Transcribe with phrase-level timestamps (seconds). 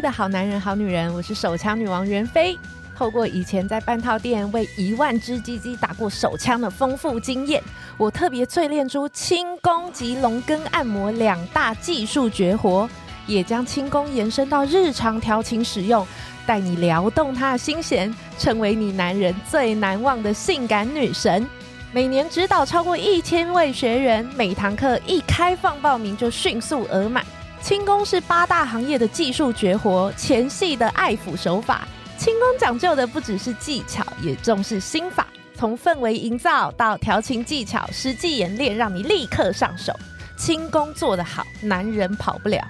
[0.00, 2.56] 的好男人、好女人，我是手枪女王袁飞。
[2.96, 7.62] 透过以前在半套店为一万只鸡鸡打过手枪的丰富经验，
[7.96, 12.88] 我特别淬炼出轻功及龙根按摩两大技术绝活，
[13.26, 16.06] 也将轻功延伸到日常调情使用，
[16.46, 21.46] 带你撩动他的心弦，成为你男人最难忘的性感女神。
[21.92, 27.24] 每年指导超过一千位学员，每堂课一开放报名就迅速额满。
[27.60, 31.86] 轻功是八大行业的技术绝活，前戏的爱抚手法。
[32.16, 35.26] 轻功讲究的不只是技巧，也重视心法。
[35.54, 39.92] 从氛围营造到调情技巧，实际演练让你立刻上手。
[40.36, 42.64] 轻功做得好，男人跑不了。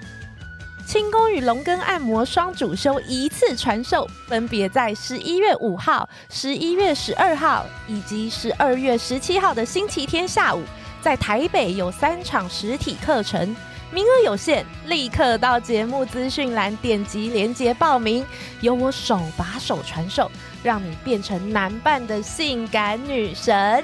[0.85, 10.63] 轻功与龙根按摩双主修一次传授，分别在十一月五号、十一月十二号以及十二月十七号的星期天下午，
[10.99, 13.55] 在台北有三场实体课程。
[13.91, 18.23] 名额有限，立刻到节目资讯栏点击链接报名，
[18.61, 20.29] 由我手把手传授，
[20.61, 23.83] 让你变成男伴的性感女神。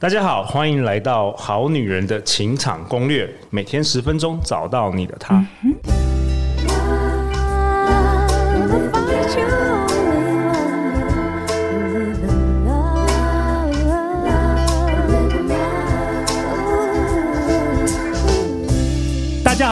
[0.00, 5.36] 大家好，欢迎来到《好女人的情场攻略》，每天十分钟，找到你的他。
[5.62, 5.72] 嗯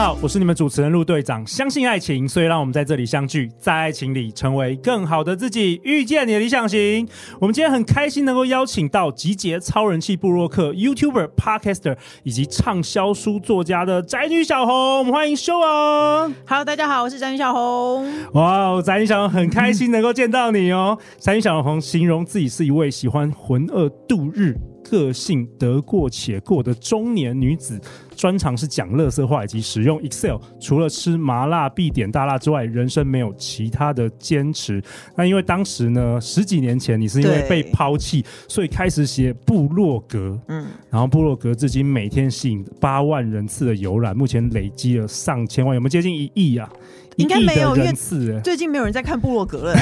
[0.03, 1.47] 好，我是你们主持人陆队长。
[1.47, 7.07] 相信爱情，所以让我们在这里相聚，在爱情里成为更好的自己，遇见你的理想型。
[7.39, 14.97] 我们今天很开心能够邀请到集结超人气部落客、YouTuber、Podcaster 以及畅销书作家的宅女小红。
[14.97, 16.29] 我们欢迎秀儿。
[16.45, 18.05] Hello，大家好，我是宅女小红。
[18.33, 20.97] 哇哦，宅女小红很开心能够见到你哦。
[21.17, 24.53] 宅女小红形容自己是一位喜欢浑噩度日。
[24.83, 27.79] 个性得过且过的中年女子，
[28.23, 30.37] 专长是讲乐色话以及使用 Excel。
[30.57, 34.81] 除了吃麻辣必点大辣之外，人生没有其他的坚持。
[35.13, 40.39] 那因为当时呢，十几年前你是因为被抛弃，所以开始写部落格。
[40.47, 46.69] 嗯，然后部落格至今每天吸引八万人次的浏览，目前累积了上千万，有没有接近一亿啊？
[47.17, 47.93] 应该没有，因为
[48.41, 49.75] 最近没有人在看部落格了。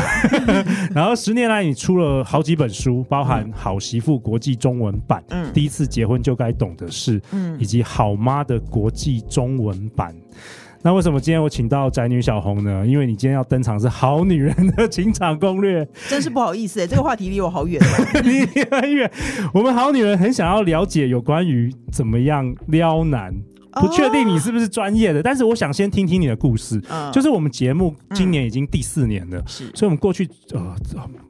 [0.93, 10.15] 然后十年来，你出了好几本书，包含《好媳妇》国际中文版，嗯，第一次结婚就该懂的事，嗯，以及《好妈》的国际中文版。
[10.83, 12.83] 那为什么今天我请到宅女小红呢？
[12.87, 17.79] 因为你今天要登场是好女人的情场攻略，真是不好意思哎，这个话题离我好远，
[18.25, 19.11] 离很远。
[19.53, 23.31] 我们好女人很想要了解有关于怎么样撩男。
[23.79, 25.23] 不确定你是不是专业的，oh.
[25.23, 26.81] 但是我想先听听你的故事。
[26.81, 27.11] Uh.
[27.11, 30.75] 就是我们节目今年已经第四年了，是、嗯，所以我们过去呃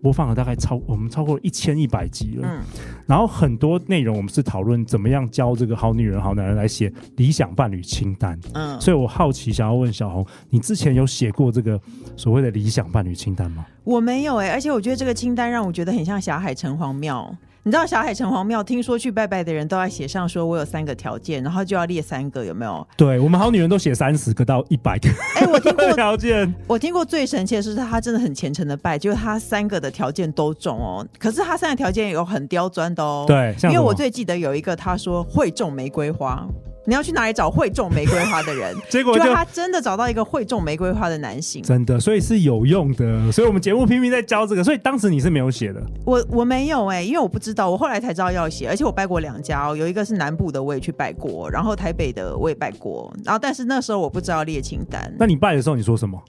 [0.01, 2.47] 播放了大概超我们超过一千一百集了。
[2.47, 2.61] 嗯，
[3.05, 8.39] 然后很多内容我们是讨论怎么样教这个好女人、好男人来写理想伴侣清单。
[8.53, 11.79] 嗯，所以我好奇想要问小红，你之前有写过这个
[12.15, 13.65] 所谓的理想伴侣清单吗？
[13.83, 17.35] 我没有哎、欸，而且我觉得这个清单让我觉得很像霞海城隍庙。
[17.63, 22.87] 你知道小海城隍庙，听说去拜拜的人都要写上说，我有三个条件，然后就要列三个，有没有？
[22.97, 25.07] 对，我们好女人都写三十个到一百个。
[25.35, 31.05] 哎、欸，我听过 条件，我听过最神奇的是，他真的很虔诚的拜，就是他三个的条件都中哦。
[31.19, 33.25] 可是他三个条件有很刁钻的哦。
[33.27, 36.43] 对，因为我最记得有一个，他说会种玫瑰花。
[36.91, 38.75] 你要去哪里找会种玫瑰花的人？
[38.91, 43.31] 结果就他真的找到一个会种玫瑰花的男性，真的，所以是有用的。
[43.31, 44.61] 所以我们节目拼命在教这个。
[44.61, 48.67] 所以当时你是没有写的，我我没有哎、欸，因为我不知道，我后来才知道要写。
[48.67, 55.15] 而且我拜过两家哦，有一个是南部的，我也去拜过，然后台北的我也拜过，然后但是那时候我不知道列清单。
[55.17, 56.21] 那你拜的时候你说什么？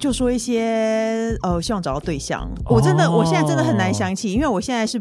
[0.00, 2.50] 就说一些呃，希望找到对象。
[2.64, 5.00] 我真的，哦、我现在真的很难想起，因为我现在是。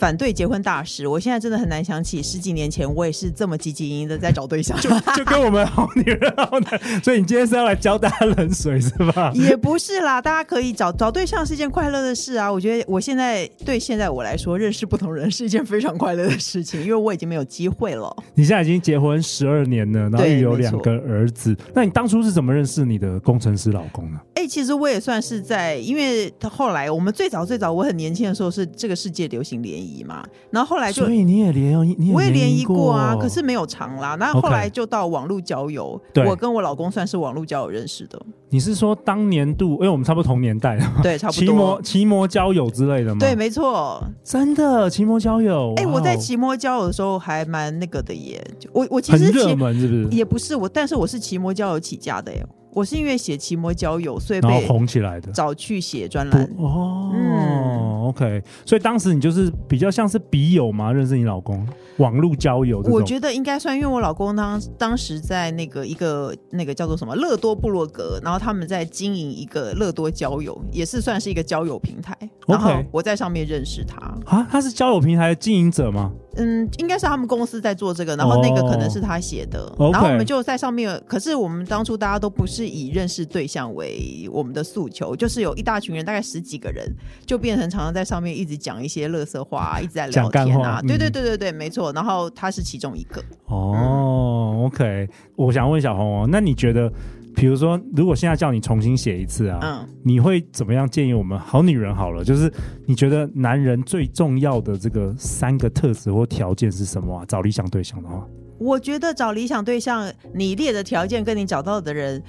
[0.00, 9.30] 反对结婚大使，我现在真的很难想起十几年前我也是这么积极营营的在找对象，就就跟我们好女人好男， 所以你今天是要来浇大家冷水是吧？
[9.34, 12.50] 也不是啦，大家可以找找对象是一件快乐的事啊。
[12.50, 18.10] 我觉得我现在对现在我来说认识不同人是一件非常快乐的事情，因为我已经没有机会了。
[18.34, 24.18] 你现在已经结婚十二年了，然后有两个儿子，那你当初是怎么认识你的工程师老公呢？
[24.36, 29.89] 哎、欸，其实我也算是在，因为他后来我们最早最早我很年轻的时候是这个世界流行联谊。
[30.04, 34.16] 嘛，然后后来就，所以你也联谊，你也我也联谊过啊，可是没有长啦。
[34.16, 38.20] 那后后来就到网络交友，对，我跟我老公算是网络交友认识的。
[38.48, 41.40] 你是说当年度，因为我们差不多同年代，对，差不多。
[41.40, 43.18] 奇摩奇摩交友之类的吗？
[43.20, 45.74] 对，没错，真的奇摩交友。
[45.76, 50.16] 哎，我在奇摩交友的时候还蛮那个的耶，我我其实很热门是不是？
[50.16, 52.44] 也不是我，但是我是奇摩交友起家的耶。
[52.72, 57.10] 我是因为写奇摩交友，所以被红起来的，找去写专栏哦。
[57.12, 61.66] 嗯，OK，所以当时你就是比较像是笔友嘛，认识你老公。
[61.98, 62.98] 网络交友这种？
[62.98, 72.16] 我觉得应该算，因为我老公当当时在那个一个那个叫做什么乐多部落格，然后他们在经营一个乐多交友，也是算是一个交友平台。
[72.46, 76.10] 然后我在上面认识他啊，他是交友平台的经营者吗？
[76.36, 81.00] 嗯，应该是他们公司在做这个，然后那个可能是他写的，oh, 然后我们就在上面。
[81.06, 86.86] 可是我们当初大家都不是以认识对象为我们的诉求，就是有一大群人，大概十几个人，
[87.26, 90.80] 就变成常常在上面一直讲一些垃圾话啊，一直在聊天啊。
[90.82, 91.92] 对对对对对，没错。
[91.92, 93.20] 然后他是其中一个。
[93.46, 96.92] 哦、oh,，OK，我想问小红哦，那你觉得？
[97.34, 101.94] 比如说，如果现在叫你重新写一次啊，嗯，你会怎么样建议我们好女人？
[101.94, 102.52] 好了，就是
[102.86, 107.24] 你觉得男人最重要的这个三个特质或条件是什么啊？
[107.26, 108.26] 找理想对象的话，
[108.58, 112.22] 我觉得找理想对象，你列的条件跟你找到的人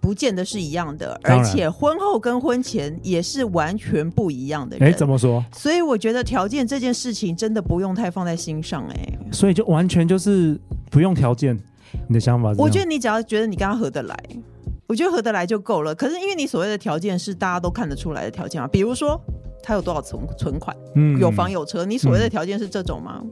[0.00, 4.88] 不见得是一样的，而且婚后跟婚前也是完全不一样的人。
[4.88, 5.44] 哎，怎么说？
[5.52, 10.58] 所以我觉得条件这件事情真的不用太放在心上，哎，所以就完全就是
[10.90, 11.56] 不用条件。
[12.08, 12.60] 你的想法是？
[12.60, 14.16] 我觉得你只要觉得你跟他合得来，
[14.86, 15.94] 我觉得合得来就够了。
[15.94, 19.20] 可是因为你所谓的条件是大家都看得出来的条件啊，比如说
[19.62, 23.22] 他有多少存存款，嗯，有房有车，你所谓的条件是这种吗？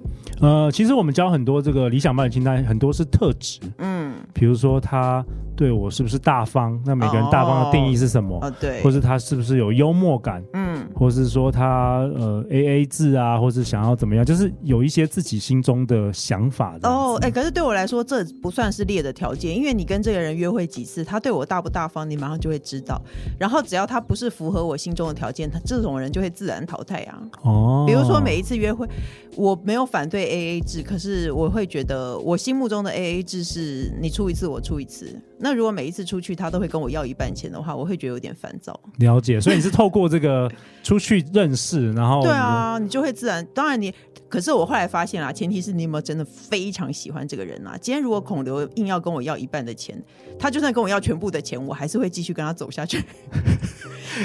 [0.40, 0.64] 嗯。
[0.64, 5.24] 呃，其实我们教很多这个理想伴侣清单，很多是特质，嗯，比如说他。
[5.58, 6.80] 对我是不是大方？
[6.86, 8.38] 那每个人大方的定义是什么？
[8.38, 10.40] 啊，对，或是他是不是有幽默感？
[10.52, 14.24] 嗯，或是说他呃 A A 制啊，或是想要怎么样？
[14.24, 16.88] 就是有一些自己心中的想法的。
[16.88, 23.02] 哦，哎，可是对我来说，这不算是列的条件，因为你跟这个人约会几次，他对我大不大方，你马上就会知道。
[23.36, 27.18] 然后只要他不是符合我心中的条件，他这种人就会自然淘汰啊。
[27.42, 28.88] 哦，比如说每一次约会，
[29.34, 35.20] 我没有反对 A A 制，可是我会觉得我心目中的 A A 制是你出一次，我出一次。
[35.40, 38.78] 那如果每一次出去他都会跟我要一半钱的话，我会觉得有点烦躁。
[38.98, 40.50] 了解，所以你是透过这个
[40.82, 43.46] 出去认识，然后对啊，你就会自然。
[43.54, 43.94] 当然你，
[44.28, 47.76] 可是我后来发现啊，前提是你有没有真的非常喜欢这个人啊。
[47.80, 50.02] 今天如果孔刘硬要跟我要一半的钱，
[50.38, 53.02] 他就算跟我要全部的钱，我还是会继续跟他走下去。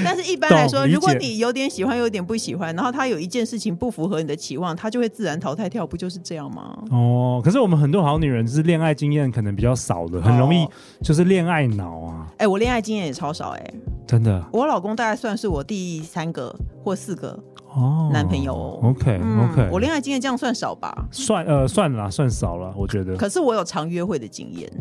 [0.03, 6.75] 但是一般来说，如果你有点喜欢，有点不喜欢，然后他有一件事情不符合你的期望，他就会自然淘汰掉，不就是这样吗？
[6.89, 10.65] 哦，可是我们很多好女人是恋爱经验可能比较少的，很容易
[11.03, 12.25] 就是恋爱脑啊。
[12.31, 13.73] 哎、欸，我恋爱经验也超少哎、欸，
[14.07, 14.43] 真的。
[14.51, 17.37] 我老公大概算是我第三个或四个
[17.75, 18.53] 哦男朋友。
[18.53, 21.05] 哦、OK、嗯、OK，我恋爱经验这样算少吧？
[21.11, 23.15] 算呃算了，算少了，我觉得。
[23.17, 24.71] 可是我有常约会的经验。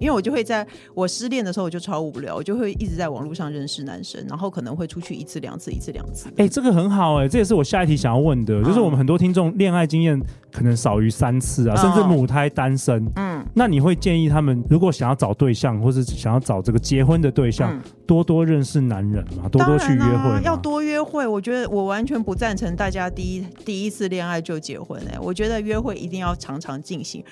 [0.00, 6.28] 因为我就会在我失恋的时候，我就超无聊，我就会一直在网络上认识男生，然后可能会出去一次两次，一次两次。
[6.30, 10.20] 哎、欸，这个很好哎、欸，这也是我下一题想要问的，就是我们很多听众恋爱经验
[10.50, 13.08] 可能少于三次啊，嗯、甚至母胎单身。
[13.14, 13.23] 嗯，
[13.54, 21.26] 那你会建议他们，如果想要找对象，或是想要找这个结婚的对象，嗯、多多认识男人嘛，多多去约会、啊，要多约会。
[21.26, 27.24] 我觉得我完全不赞成大家第一第一次恋爱就结婚哎、欸，我觉得约会一定要常常进行。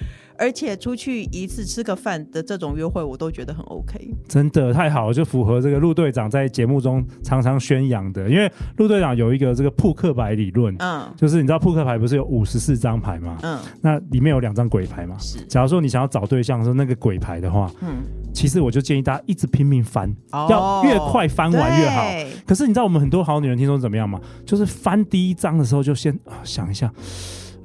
[0.43, 4.13] 而且出去一次吃个饭的这种约会，我都觉得很 OK。
[4.27, 8.29] 真的太好了，就符合这个陆队长在节目中常常宣扬的。
[8.29, 13.39] 因为陆队长有一个这个扑克牌理论，嗯，就是你知道扑克牌不是有五十四张牌吗？
[13.43, 15.17] 嗯，那里面有两张鬼牌嘛。
[15.21, 18.03] 是，假如说你想要找对象的时候，那个鬼牌的话，嗯，
[18.35, 22.03] 其实我就建议大家一直拼命翻，哦，要越快翻完越好。
[22.45, 24.21] 可是你知道我们很多好女人听说怎么样吗？
[24.45, 26.93] 就是翻第一张的时候就先啊想一下。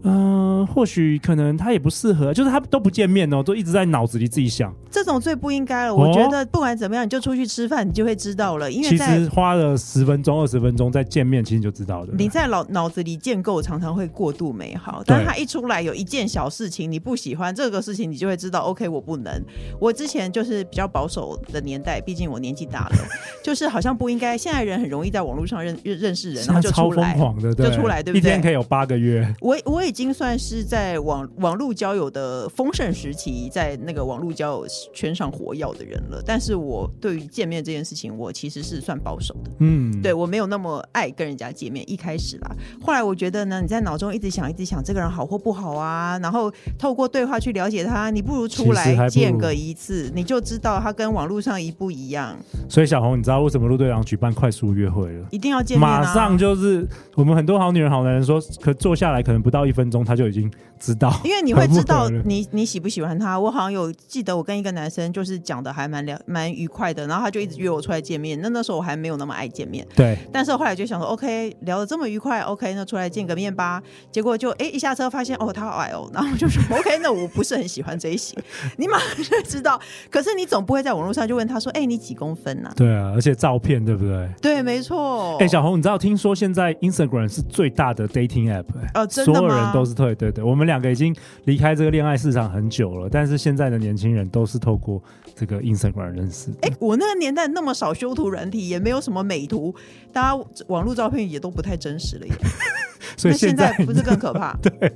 [0.07, 4.73] 嗯、呃，或许可能他也不适合，就是他都不见面哦，都一直在脑子里自己想。
[4.90, 5.95] 这种最不应该了。
[5.95, 8.71] 我觉得不管怎么样，你就出去吃饭，你就会知道了。
[8.71, 12.07] 因为其实花了十分钟、二十分钟再见面，其实你就知道了。
[12.18, 19.44] 你在脑脑子里建构常常会过度美好，但他一出来有一件小事情你不喜欢，这个事情你就会知道，OK，我不能。
[19.80, 22.95] 我之前就是比较保守的年代，毕竟我年纪大了，
[23.44, 24.37] 就是好像不应该。
[24.37, 28.19] 现在人很容易在网络上认认识人，然后就出来，超疯狂的，对，就出来，对不对？
[28.19, 29.28] 一天可以有八个月。
[29.42, 36.21] 我我已经算是在网网络交友的丰盛时期，在那个网络交友圈上活跃的人了。
[36.23, 39.49] 但是我对于见面这件事情，我其实是算保守的。
[39.57, 41.83] 嗯，对，我没有那么爱跟人家见面。
[41.92, 52.37] 一开始啦，后来我觉得呢，你在脑中一直想，一直想这个人好或不好啊，然后透过对话去了解他，你不如出来见个一次，你就知道他跟网络上一不一样。
[52.69, 55.25] 所以小红，你知道为什么陆队长举办快速约会了？
[55.31, 60.51] 一定要见面啊，马上就是我们很多好女人、好男人说，可坐下来可能不到一分钟，他就已经。
[60.79, 63.39] 知道，因为你会知道你你喜不喜欢他。
[63.39, 68.39] 我好像有记得，我跟一个男生就是讲的还蛮聊蛮愉快的，然后他就一直约我出来见面。
[68.43, 70.15] 那那时候我还没有那么爱见面，对。
[70.31, 73.81] 但是后来就想说，OK，聊得这么愉快，OK，那出来见个面吧。
[74.11, 78.37] 结果就哎一下车发现哦他好矮哦，然后就说 OK，那我不是很喜欢这一型。
[78.77, 79.81] 你马上就知道，
[80.11, 82.73] 可是你总不会在网络上就问他说，哎你几公分呢、啊？
[82.77, 84.29] 对啊，而且照片对不对？
[84.39, 85.37] 对，没错。
[85.39, 89.39] 哎，小红，你知道听说现在 Instagram 是最大的 dating app？、欸、哦，真的吗？
[89.39, 95.02] 所有人人都是对对对，我们两个已经离开这个恋爱市场很久了，但是现在的年轻人都是透过
[95.36, 96.50] 这个 Instagram 认识。
[96.62, 99.76] 哎，我那个年代那么少修图软体，也没有什么美图，
[100.12, 102.33] 大家网络照片也都不太真实了耶。
[103.16, 104.56] 所以现在，不是更可怕？
[104.62, 104.94] 对，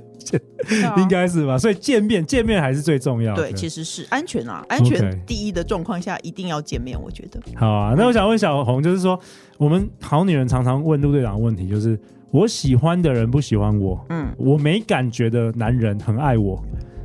[0.98, 1.58] 应该是吧。
[1.58, 3.42] 所以见面见面还是最重要的。
[3.42, 7.00] 对，其实是安全啊，安全第一的状况下一定要见面。
[7.00, 7.40] 我觉得。
[7.56, 9.18] 好啊，那我想问小红，就是说，
[9.56, 11.98] 我们好女人常常问陆队长的问题，就是
[12.32, 16.58] 我喜欢的人不喜欢我，嗯，我没感觉的男人很爱我，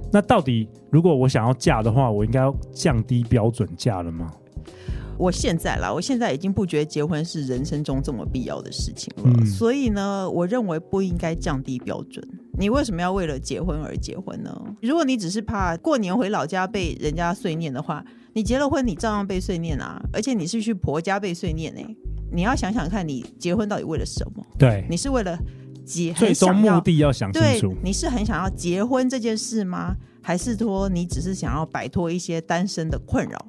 [0.10, 4.32] 那到底如果我想要嫁的话，我应该要降低标准嫁了吗？
[5.18, 12.26] 我现在啦，我现在已经不觉得结婚是人生中这么必要的事情了，嗯、所以呢，我认为不应该降低标准。
[12.58, 14.56] 你为什么要为了结婚而结婚呢？
[14.82, 18.06] 如果你只是怕过年回老家被人家碎念的话，
[18.38, 21.98] 你结了婚你照样被碎念啊，而且你是去婆家被碎念呢、欸。
[22.32, 24.46] 你要想想看你结婚到底为了什么？
[24.60, 25.36] 对，你是为了
[25.84, 27.74] 结，最终目的要想清楚。
[27.84, 29.96] 你是很想要结婚这件事吗？
[30.22, 33.44] 还是说你只是想要摆脱一些单身的困扰？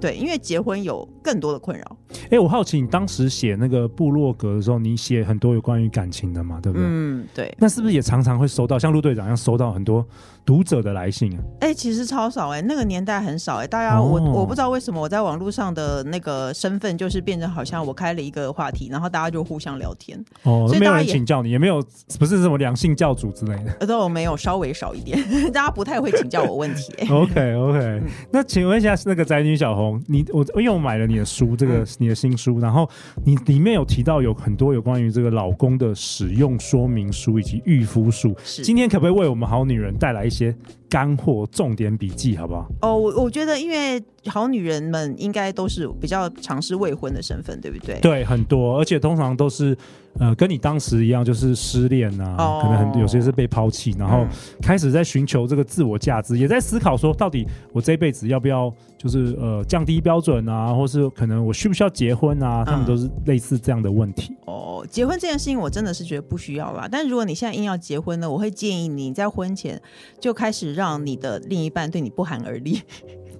[0.00, 1.96] 对，因为结婚有更多的困扰。
[2.24, 6.86] 哎、欸，我好奇你当时写那个部落格的时候，你写很多有关于感情的嘛，对不对？
[6.88, 7.54] 嗯，对。
[7.58, 10.06] 那是不是也常常会收到像陆队长一样收到很多
[10.44, 11.42] 读者的来信啊？
[11.60, 13.68] 哎、欸，其实超少哎、欸，那个年代很少哎、欸。
[13.68, 20.18] 大家我、哦、我不知道为什么我在网络上的那个身份就是变成好像我开了一个话题，然后大家就互相聊天。
[20.44, 21.82] 哦，所以没有人请教你，也没有
[22.18, 23.86] 不是什么两性教主之类的。
[23.86, 25.18] 都没有，稍微少一点，
[25.52, 27.08] 大家不太会请教我问题、 欸。
[27.12, 32.88] OK OK，、嗯、那请问一下那个宅女小红，你我因为我买了你的书，这个、嗯、你的新书，然后
[33.24, 38.34] 你里面有提到有很多有关于这个老公的使用说明书以及预夫术。
[38.44, 40.54] 今天可不可以为我们好女人带来一些
[40.88, 42.66] 干货、重点笔记，好不好？
[42.82, 44.02] 哦，我我觉得因为。
[44.28, 47.98] 好女人们应该都是比较尝试未婚的身份，对不对？
[48.00, 49.76] 对，很多，而且通常都是
[50.18, 54.26] 呃，跟你当时一样，就是失恋啊，哦、可能很有些是被抛弃，然后
[54.62, 62.64] 开始在寻求这个自我价值，嗯、也在思考说，到底我这辈子要不要就是呃降低标准啊，或是可能我需不需要结婚啊？
[62.64, 64.32] 他们都是类似这样的问题。
[64.32, 66.88] 嗯、哦，结婚这件事情我真的是觉得不需要啦。
[66.90, 69.80] 但如果你现在硬要结婚呢，我会建议你在婚前
[70.18, 72.80] 就开始让你的另一半对你不寒而栗。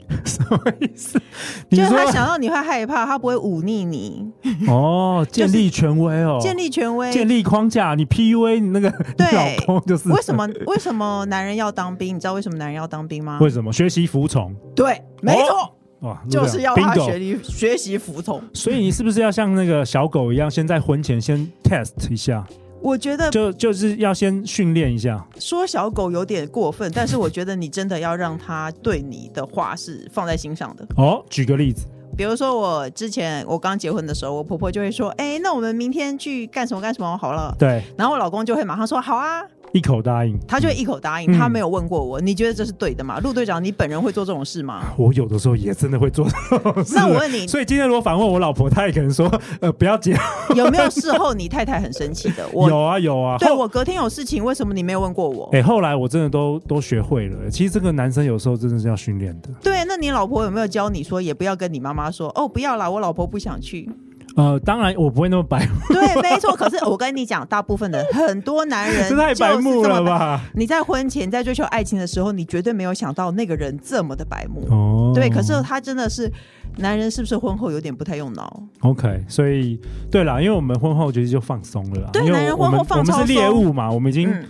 [0.25, 1.21] 什么意思？
[1.71, 4.27] 就是他想到你会害怕，他不会忤逆你。
[4.69, 7.95] 哦，建立权威哦，建立权威，建立框架。
[7.95, 10.49] 你 PUA 你那个对老公就是为什么？
[10.67, 12.15] 为什么男人要当兵？
[12.17, 13.39] 你知道为什么男人要当兵吗？
[13.41, 13.73] 为什么？
[13.73, 14.55] 学习服从。
[14.75, 15.73] 对，没错。
[16.01, 18.43] 哇，就是要他学习学习服从。
[18.53, 22.47] 所以你是不是要像那个小狗一样，先在婚前先 test 一下？
[22.81, 25.25] 我觉得就就是要先训练一下。
[25.39, 30.87] 说小狗有点过分，但是我觉得你真的要让它对你的话是放在心上的。
[30.97, 39.43] 哦，举个例子，比如说我之前我刚结婚的时候，我婆婆就会说：“哎，那我们明天去干什么干什么好了。”对，然后我老公就会马上说：“好啊。”
[39.73, 42.21] 一口答应，他就一口答应，嗯、他没有问过我。
[42.21, 43.19] 你觉得这是对的吗？
[43.21, 44.85] 陆队长，你本人会做这种事吗？
[44.97, 46.95] 我有的时候也真的会做这种事。
[46.95, 49.29] 那我问你，所以今天如果反问我老婆，她也可能说
[49.61, 50.17] ：“呃，不要结。”
[50.57, 52.47] 有没有事后你太太很生气的？
[52.55, 53.37] 我有啊有啊。
[53.39, 55.49] 对，我隔天有事情，为什么你没有问过我？
[55.53, 57.51] 哎、欸，后来我真的都都学会了。
[57.51, 59.51] 其实这个男生有时候真的是要训练的。
[59.63, 63.89] 对，那你老婆有没有教你说，也不要跟你妈妈说哦，不要啦，我老婆不想去。
[64.37, 65.73] 呃，当然我不会那么白目。
[65.89, 66.55] 对，没错。
[66.55, 70.41] 可是我跟你讲，大部分的很多男人这 太白目了吧？
[70.55, 74.67] 你在婚前在追求爱情的时候，你绝对没有想到那个人这么的白目。
[74.71, 75.29] 哦，对。
[75.29, 76.31] 可是他真的是
[76.77, 82.11] 男人，是不是婚后有点不太用脑？OK，所以对啦，因为我们婚后其实就放松了啦。
[82.13, 84.31] 对，男人婚后放松，我们是猎物嘛，我们已经。
[84.31, 84.45] 嗯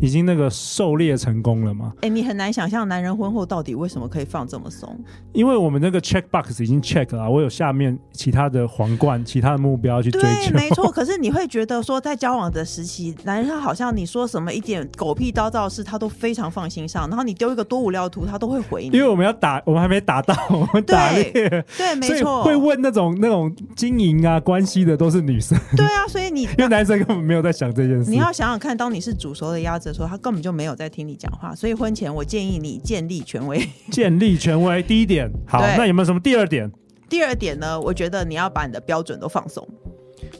[0.00, 1.92] 已经那个狩猎成功了吗？
[1.96, 4.98] 哎、欸，你很难想象男人婚后到底为什么可以放这么松？
[5.32, 10.50] 因为我们那个 check box 已经 check 了，我有下面其他的皇冠、其他的目标去追求。
[10.50, 10.90] 对，没错。
[10.92, 17.08] 可是你会觉得说，在交往的时期，男人好像你说什么一点狗屁叨叨的事，他都非常放心上。
[17.08, 18.96] 然后你丢一个多无聊的图，他都会回你。
[18.96, 21.32] 因为我们要打， 我们还没打到，我们打猎。
[21.32, 22.42] 对，没错。
[22.44, 25.58] 会问那种那种经营啊、关系的都是女生。
[25.76, 28.10] 对啊，所以你 因为男生根本没有在想这件事。
[28.10, 33.68] 你要想想看，当你是煮熟的鸭子的时候，他根本就没有在听你讲话，所以婚前我建议你建立权威。
[33.90, 35.60] 建立权威，第一点好。
[35.60, 36.70] 那有没有什么第二点？
[37.08, 37.78] 第二点呢？
[37.80, 39.66] 我觉得你要把你的标准都放松。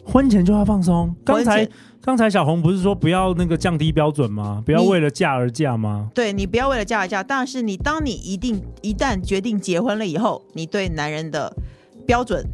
[0.05, 1.15] 婚前就要放松。
[1.25, 1.69] 刚才
[2.01, 4.63] 刚才小红不是说不要那个降低标准吗？
[4.65, 6.09] 不要为了嫁而嫁吗？
[6.15, 7.23] 对，你不要为了嫁而嫁。
[7.23, 11.55] 但是你当你一定一旦决定结婚了以后，你对男人的
[12.07, 12.45] 标准。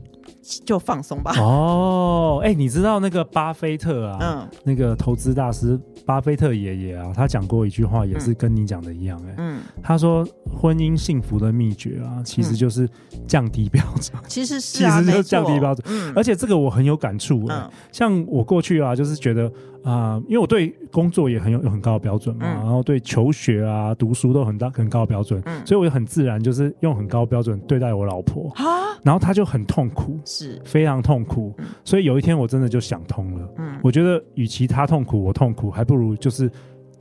[0.64, 1.32] 就放松吧。
[1.38, 9.51] 哦，哎、欸，你知道那个巴菲特啊，嗯，那个投资大师巴菲特爷爷啊，他讲过一句话，也是跟你讲的一样、欸，哎，嗯，
[9.82, 12.88] 他说婚姻幸福的秘诀啊，其实就是
[13.26, 14.20] 降低标准。
[14.28, 15.84] 其实是啊， 其实就是降低标准。
[15.88, 17.54] 嗯，而且这个我很有感触、欸。
[17.54, 19.46] 嗯，像我过去啊，就是觉得
[19.82, 28.50] 啊、呃，因为我对工作也很有有很高的标准嘛，嗯、然后对求学啊、读书都很大很高的标准，嗯，所以我就很自然就是用很高标准对待我老婆。
[28.56, 30.60] 啊，然后她就很痛苦，是。
[30.64, 31.54] 非常痛苦。
[31.84, 36.50] 所以有一天我真的就想通了，嗯，我觉得与其她痛苦我痛苦，还不如就是。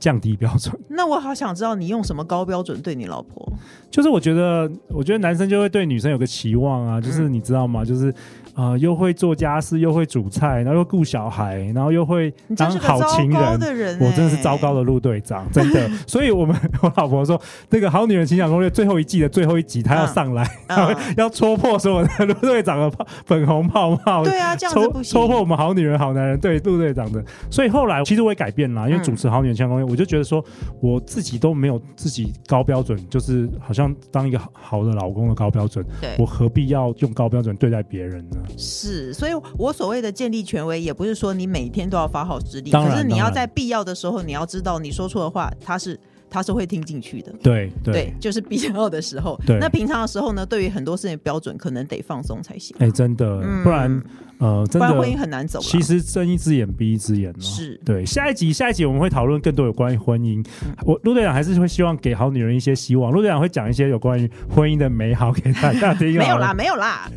[0.02, 3.52] 降低标准， 那我好想知道你用什么高标准对你老婆？
[3.88, 7.84] 就是我觉得，我觉得男生就会对女生有个期望啊，就是你知道吗？
[7.84, 8.12] 就是。
[8.54, 13.58] 啊、呃，又会做家事，又会煮菜，然后又顾小孩，然后又会当好情人。
[13.58, 15.88] 人欸、我真的是糟糕的陆队长，真的。
[16.06, 17.40] 所以，我们 我老婆说，
[17.70, 24.22] 那个《好女人情场攻略》最后一季的最后一集，她要上来，嗯、要戳破所有的路队长的泡粉红泡泡。
[24.22, 25.14] 对啊，这样子不行。
[25.18, 27.24] 戳破我们好女人、好男人对陆队长的。
[27.50, 30.42] 所以后来，其实我也改变了，因为主持《好女人情场攻略》，我就觉得说，
[30.80, 35.84] 我自己都没有自己高标准，就是好像当一个好的老公的高标准。
[36.00, 38.38] 对，我何必要用高标准对待别人呢？
[38.56, 47.30] 是，所以我所谓的建立权威，也不是说你每天都要发号施令，可是你要在必要的时候，你要知道你说错的话，他是他是会听进去的。
[47.42, 49.38] 对对，对，就是必要的时候。
[49.46, 52.74] 对，那平常的时候呢，对于很多事情标准，可能得放松才行。
[52.78, 54.02] 哎、欸，真的，嗯、不然。
[54.42, 55.60] 呃，真的，不然婚姻很难走。
[55.60, 57.40] 其实睁一只眼闭一只眼哦。
[57.40, 60.44] 是对，下一集下一集我们会讨论更多有关于婚姻。
[60.64, 63.12] 嗯、我陆队长还是会希望给好女人一些希望。
[63.12, 66.18] 陆队长会讲一些有关于婚姻的美好给大家听。
[66.18, 67.08] 没有啦，没有啦。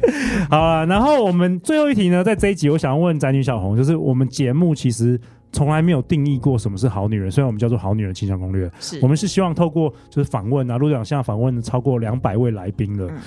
[0.51, 5.19] 好啊，然后我们最后一题呢，在这一集我想要问宅女小红，就是我们节目其实
[5.51, 13.17] 从来没有定义过什么是好女人，虽然我们叫做好女人情商攻略，是我们是希望透过就是访问啊，陆队长现在访问了超过两百位来宾了，嗯、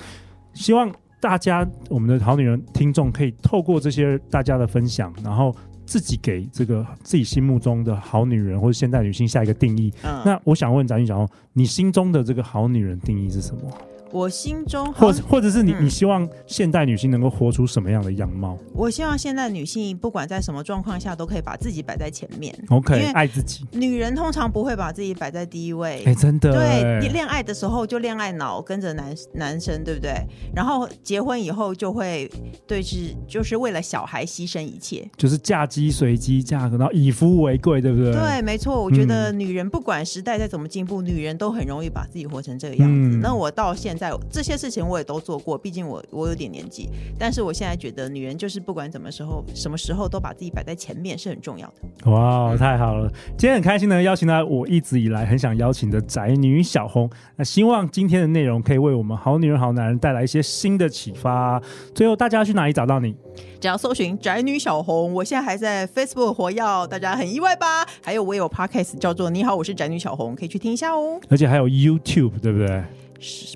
[0.55, 0.89] 希望。
[1.21, 9.93] 大家，我们的好女人听众可以透过这些大家的分享，然后自己给这个自己心目中的好女人或者现代女性下一个定义。
[10.05, 13.63] 嗯，那我想问宅女小红，你心中的这个好女人定义是什么？
[14.11, 18.59] 我心中，或或者是你，你希望现代女性能够活出什么样的样貌？
[18.75, 22.55] 我希望现代女性不管在什么状况下，都可以把自己摆在前面。
[22.71, 23.67] OK，爱自己。
[23.73, 26.03] 女人通常不会把自己摆在第一位。
[26.07, 26.53] 哎，真的。
[26.53, 30.15] 对，你恋爱的时候就恋爱脑跟着男男生，对不对？
[30.55, 32.31] 然后结婚以后就会
[32.67, 38.13] 对是就是为了小孩牺牲一切，就是嫁鸡随鸡，嫁然后以夫为贵，对不对？
[38.13, 38.83] 对，没错。
[38.83, 43.19] 我觉得女人不管时代再怎么进步，女人都很容易把自己活成这个样子。
[43.19, 44.09] 那我到现在。
[44.31, 52.11] 这些事情我也都做过，毕竟我我有点年纪，但是我现在觉得女人就是不管怎么时候什么时候都把自己摆在前面是很重要的。
[52.11, 53.11] 哇，太好了！
[53.37, 61.61] 今天很开心呢邀请到我一直以来很想邀请的宅女小红，那希望今天的内容可以为我们好女人好男人带来一些新的启发。
[61.95, 63.15] 最后，大家去哪里找到你？
[63.61, 67.85] 只要搜寻宅女小红，我现在还在 Facebook 活跃，大家很意外吧？
[68.03, 71.21] 还有我有 Podcast 叫做你好，我是宅女小红，可以去听一下哦。
[71.29, 72.83] 而且还有 YouTube，对不对？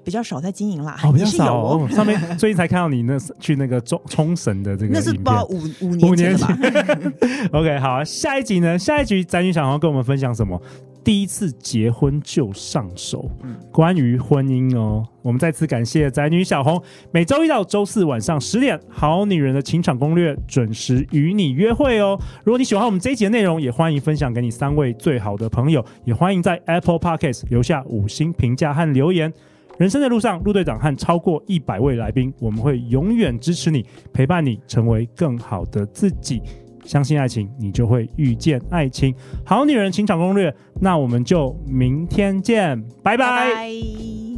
[0.05, 1.89] 比较少在经营啦，哦，比较少哦。
[1.91, 6.59] 上面最近才看到你那去那个冲冲绳的这个，那是包五五年前吧。
[7.53, 8.79] OK，好，下一集呢？
[8.79, 10.61] 下一集宅女小红跟我们分享什么？
[11.05, 13.29] 第一次结婚就上手，
[13.73, 15.05] 关于婚姻哦。
[15.23, 22.17] 我们再次感谢宅女小红，每周一到周四晚上十点，好女人的情场攻略准时与你约会哦。
[22.45, 29.33] 如果你喜欢我们这一集的内容，也欢迎分享给你三位最好的朋友，也欢迎在 Apple Podcast 留下五星评价和留言。
[29.79, 36.41] 人生的路上，陆队长和超过一百位来宾，我们会永远支持你，陪伴你，成为更好的自己。
[36.85, 39.15] 相信爱情，你就会遇见爱情。
[39.45, 44.32] 好女人情场攻略，那我们就明天见，拜拜。